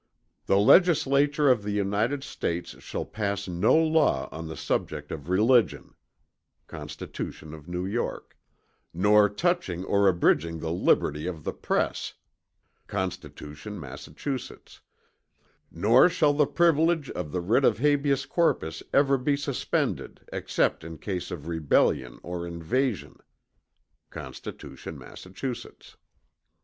"The 0.47 0.57
Legislature 0.57 1.51
of 1.51 1.61
the 1.61 1.69
United 1.69 2.23
States 2.23 2.71
shall 2.81 3.05
pass 3.05 3.47
no 3.47 3.75
law 3.77 4.29
on 4.31 4.47
the 4.47 4.57
subject 4.57 5.11
of 5.11 5.29
religion" 5.29 5.93
(Constitution 6.65 7.53
of 7.53 7.67
New 7.67 7.85
York); 7.85 8.35
"nor 8.95 9.29
touching 9.29 9.85
or 9.85 10.07
abridging 10.07 10.57
the 10.57 10.71
liberty 10.71 11.27
of 11.27 11.43
the 11.43 11.53
press" 11.53 12.15
(Constitution 12.87 13.79
Massachusetts); 13.79 14.81
"nor 15.69 16.09
shall 16.09 16.33
the 16.33 16.47
privilege 16.47 17.11
of 17.11 17.31
the 17.31 17.39
writ 17.39 17.63
of 17.63 17.77
habeas 17.77 18.25
corpus 18.25 18.81
ever 18.91 19.19
be 19.19 19.37
suspended 19.37 20.27
except 20.33 20.83
in 20.83 20.97
case 20.97 21.29
of 21.29 21.47
rebellion 21.47 22.19
or 22.23 22.47
invasion" 22.47 23.17
(Constitution 24.09 24.97
Mass.). 24.97 25.27